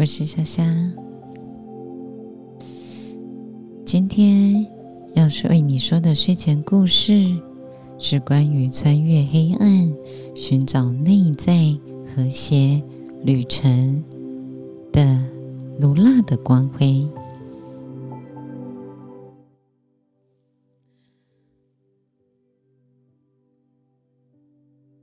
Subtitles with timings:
[0.00, 0.64] 我是夏夏，
[3.84, 4.66] 今天
[5.14, 7.38] 要是为你说的睡前故事，
[7.98, 9.94] 是关于穿越黑暗、
[10.34, 11.78] 寻找内在
[12.16, 12.82] 和谐
[13.22, 14.02] 旅程
[14.90, 15.22] 的
[15.78, 17.06] 卢娜的光辉。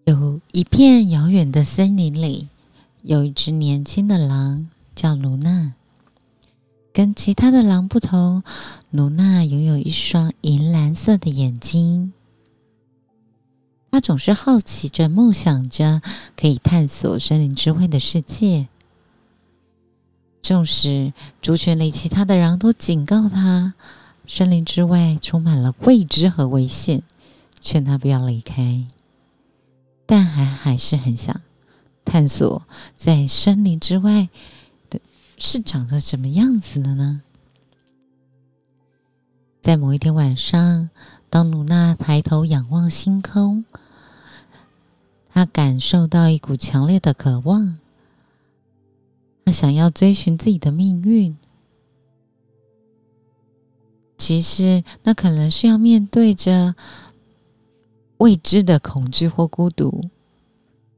[0.06, 2.48] 有一片遥远的森林里，
[3.04, 4.68] 有一只年轻的狼。
[4.98, 5.76] 叫卢娜，
[6.92, 8.42] 跟其他的狼不同，
[8.90, 12.14] 卢娜拥有一双银蓝色的眼睛。
[13.92, 16.02] 她总是好奇着、梦想着
[16.36, 18.70] 可以探索森林之外的世界。
[20.42, 23.76] 纵使族群里其他的狼都警告他，
[24.26, 27.04] 森林之外充满了未知和危险，
[27.62, 28.88] 劝他不要离开，
[30.08, 31.40] 但还还是很想
[32.04, 32.64] 探索
[32.96, 34.30] 在森林之外。
[35.40, 37.22] 是长得什么样子的呢？
[39.62, 40.90] 在某一天晚上，
[41.30, 43.64] 当努娜抬头仰望星空，
[45.30, 47.78] 她感受到一股强烈的渴望，
[49.46, 51.38] 她想要追寻自己的命运。
[54.18, 56.76] 其实，那可能是要面对着
[58.18, 60.10] 未知的恐惧或孤独，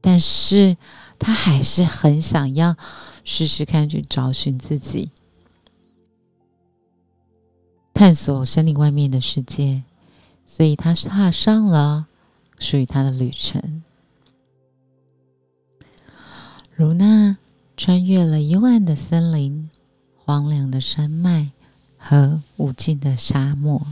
[0.00, 0.78] 但是。
[1.22, 2.74] 他还是很想要
[3.24, 5.10] 试试看，去找寻自己，
[7.92, 9.84] 探索森林外面的世界，
[10.46, 12.06] 所以他踏上了
[12.58, 13.82] 属于他的旅程。
[16.74, 17.36] 卢娜
[17.76, 19.68] 穿越了幽暗的森林、
[20.16, 21.50] 荒凉的山脉
[21.98, 23.86] 和无尽的沙漠，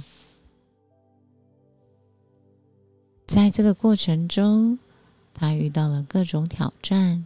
[3.27, 4.79] 在这个过程中。
[5.41, 7.25] 他遇到了各种挑战，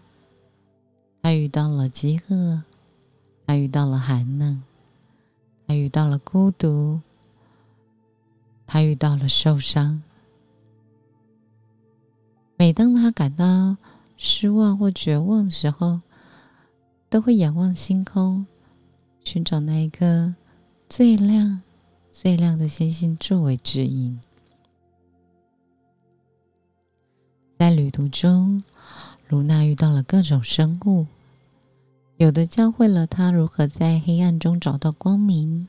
[1.22, 2.62] 他遇到了饥饿，
[3.46, 4.62] 他遇到了寒冷，
[5.66, 7.00] 他遇到了孤独，
[8.66, 10.02] 他遇到了受伤。
[12.56, 13.78] 每当他感到
[14.18, 16.02] 失望或绝望的时候，
[17.08, 18.46] 都会仰望星空，
[19.24, 20.34] 寻找那一颗
[20.86, 21.62] 最亮、
[22.10, 24.20] 最亮的星星作为指引。
[27.62, 28.60] 在旅途中，
[29.28, 31.06] 卢娜遇到了各种生物，
[32.16, 35.68] 有的教会了她如何在黑暗中找到光明，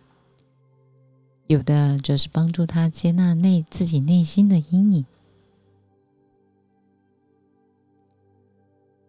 [1.45, 5.05] 有的则是帮助她接纳内自己内心的阴影。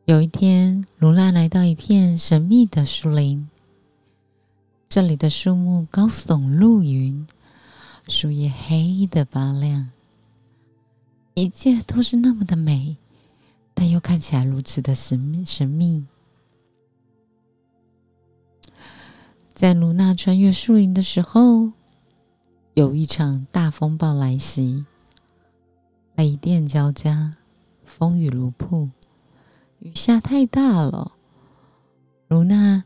[0.05, 3.49] 有一天，卢娜来到一片神秘的树林，
[4.91, 7.27] 这里的树木高耸入云，
[8.09, 9.94] 树叶黑的发亮。
[11.34, 12.97] 一切都是那么的美，
[13.75, 16.06] 但又看起来如此的神神秘。
[19.53, 21.73] 在卢娜穿越树林的时候，
[22.75, 24.84] 有一场大风暴来袭，
[26.15, 27.33] 雷电交加，
[27.84, 28.91] 风雨如瀑，
[29.81, 31.12] 雨下太大了。
[32.28, 32.84] 卢娜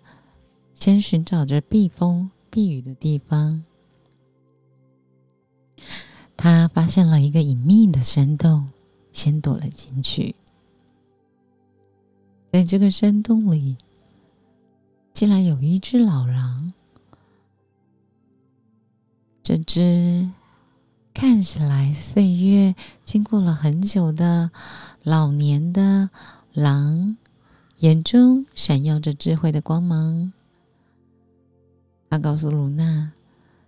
[0.75, 3.65] 先寻找着避风避雨的地方。
[6.41, 8.69] 他发现了一个隐秘的山洞，
[9.13, 10.37] 先躲了进去。
[12.53, 13.77] 在这个山洞里，
[15.13, 16.73] 竟然有一只老狼。
[19.43, 20.31] 这只
[21.13, 24.53] 看起来岁月经过了很久的
[25.03, 26.09] 老年的
[26.53, 27.17] 狼，
[27.79, 30.33] 眼中闪耀着智慧的光芒。
[32.09, 33.11] 他告诉卢娜，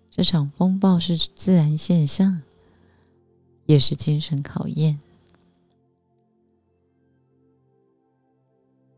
[0.08, 2.42] 这场风暴是自然现象。
[3.70, 4.98] 也是精神考验。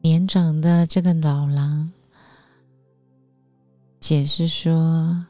[0.01, 1.93] 年长的这个老狼
[4.01, 5.27] 解释说：“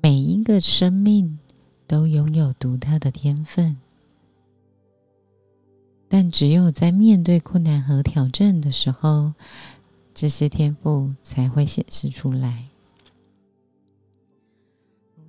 [0.00, 1.38] 每一个生命
[1.86, 3.76] 都拥有独特的天分，
[6.08, 9.34] 但只有在面对困难和挑战的时候，
[10.14, 12.64] 这些天赋才会显示出来。”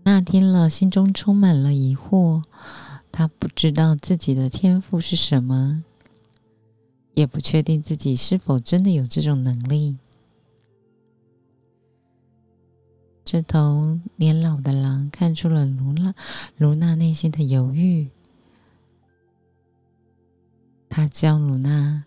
[0.06, 2.44] 那听了，心中充满了疑惑。
[3.22, 5.84] 他不知道自己的天赋是什么，
[7.14, 10.00] 也不确定自己是否真的有这种能力。
[13.24, 16.16] 这头年老的狼看出了卢娜
[16.58, 18.10] 卢娜内心的犹豫，
[20.90, 22.04] 他教卢娜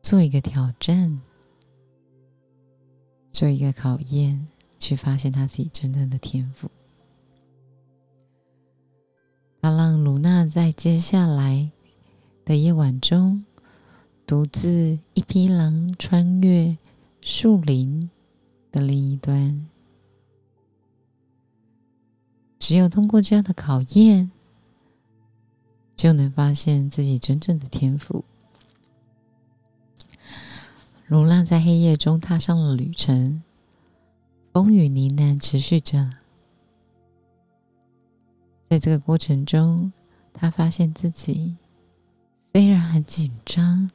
[0.00, 1.20] 做一个挑战，
[3.30, 4.46] 做一个考验，
[4.80, 6.70] 去发现他自己真正的天赋。
[9.64, 11.70] 他让卢娜在接下来
[12.44, 13.46] 的夜晚中
[14.26, 16.76] 独自一匹狼穿越
[17.22, 18.10] 树林
[18.70, 19.66] 的另一端。
[22.58, 24.30] 只有通过这样的考验，
[25.96, 28.22] 就能发现自己真正的天赋。
[31.06, 33.42] 卢娜在黑夜中踏上了旅程，
[34.52, 36.10] 风雨呢喃持续着。
[38.74, 39.92] 在这个过程中，
[40.32, 41.54] 他发现自己
[42.52, 43.88] 虽然很紧张，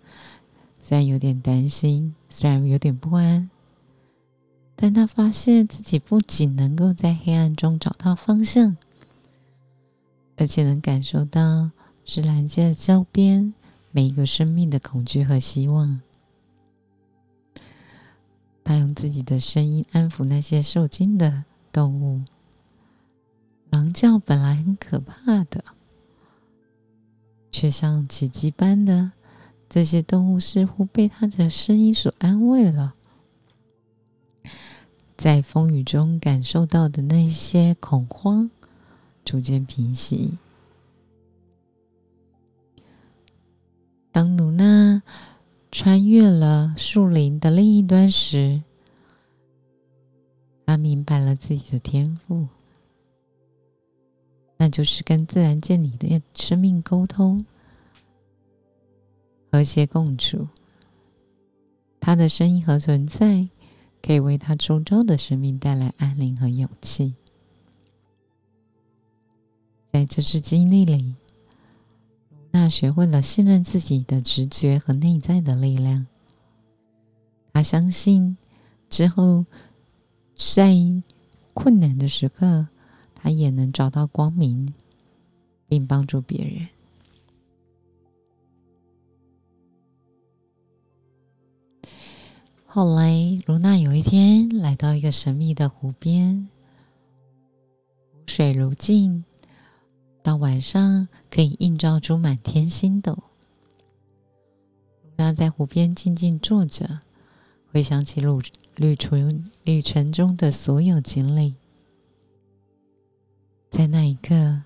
[0.80, 3.50] 虽然有点担心，虽然有点不安，
[4.78, 8.78] 但他发现自己不仅能够在黑暗中找到方向，
[10.38, 11.72] 而且能感受到
[12.06, 13.54] 是拦截周边
[13.92, 16.00] 每一个生命的恐惧和希望。
[18.64, 22.24] 他用自己的声音安抚那些受惊的动物。
[24.00, 25.62] 叫本来很可怕的，
[27.52, 29.12] 却像奇迹般的，
[29.68, 32.96] 这些动物似乎被他的声音所安慰了。
[35.18, 38.50] 在风雨中感受到的那些恐慌，
[39.26, 40.38] 逐渐平息。
[44.14, 45.04] 当鲁娜。
[45.72, 48.64] 穿越了树林的另一端时，
[50.66, 52.48] 他明白了自己的天赋，
[54.60, 57.44] 那就是跟自然界里的生命沟通、
[59.52, 60.48] 和谐共处。
[62.00, 63.50] 他的声音和存在，
[64.04, 67.16] 可以为他周遭的生命带来安宁和勇气。
[69.92, 71.16] 在这次经历里。
[72.52, 76.08] 那学会了信任自己的直觉和内在的力量。
[77.54, 78.38] 他相信
[78.90, 79.46] 之后
[80.36, 80.74] 在
[81.54, 82.68] 困难的时刻，
[83.22, 84.74] 他也能找到光明，
[85.68, 86.70] 并帮助别人。
[92.66, 93.14] 后来，
[93.46, 96.48] 卢娜有一天来到一个神秘的湖边，
[98.14, 99.26] 湖水如镜。
[100.22, 103.18] 到晚上可以映照出满天星斗。
[105.04, 107.02] 卢娜在湖边静静坐着，
[107.72, 108.42] 回想起旅
[108.76, 111.56] 旅程旅程中的所有经历。
[113.70, 114.64] 在那一刻，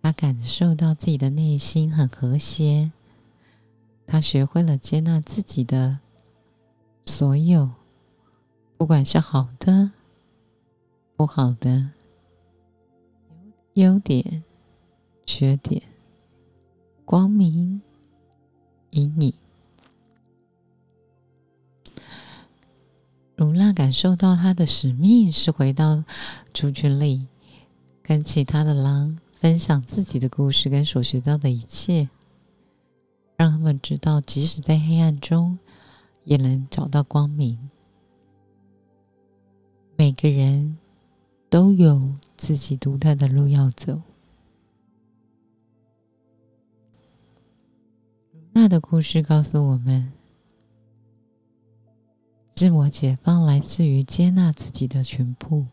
[0.00, 2.92] 他感受到自己的内心很和谐。
[4.06, 5.98] 他学会了接纳自己的
[7.04, 7.70] 所有，
[8.76, 9.92] 不管是好的、
[11.16, 11.90] 不好的、
[13.74, 14.44] 优点。
[15.24, 15.80] 缺点，
[17.04, 17.80] 光明，
[18.90, 19.32] 阴影。
[23.36, 26.04] 卢娜感受到他的使命是回到
[26.52, 27.28] 族群里，
[28.02, 32.08] 跟其他的狼分享自己的故事跟所学到的一切，
[33.36, 35.58] 让他们知道，即使在黑暗中，
[36.24, 37.70] 也能找到光明。
[39.96, 40.78] 每个人
[41.48, 44.02] 都有自己独特的路要走。
[48.52, 50.12] 那的故事告诉我们，
[52.54, 55.66] 自我解放来自于接纳自己的全部，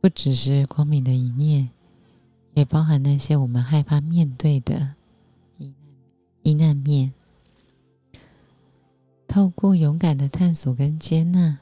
[0.00, 1.70] 不只是光明的一面，
[2.54, 4.94] 也包含那些我们害怕面对的
[6.42, 7.12] 阴暗面。
[9.28, 11.58] 透过勇敢的探索跟接纳，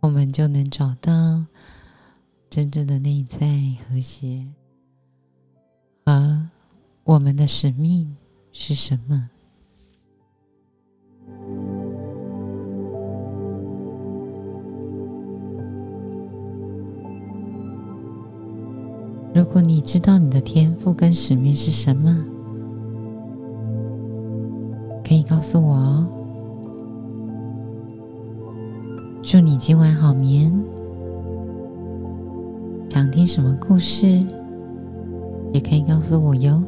[0.00, 1.44] 我们就能找到
[2.50, 3.38] 真正的内在
[3.88, 4.46] 和谐。
[6.04, 6.48] 而
[7.02, 8.14] 我们的使命
[8.52, 9.30] 是什么？
[19.34, 22.24] 如果你知道你的天赋跟使命是什么，
[25.04, 26.06] 可以告诉我哦。
[29.24, 30.52] 祝你今晚好眠。
[32.88, 34.06] 想听什么故事？
[35.52, 36.62] 也可以告诉我哟。